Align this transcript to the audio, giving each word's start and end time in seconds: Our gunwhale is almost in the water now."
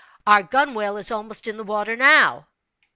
Our 0.25 0.41
gunwhale 0.41 0.97
is 0.97 1.11
almost 1.11 1.47
in 1.47 1.57
the 1.57 1.63
water 1.63 1.95
now." 1.95 2.47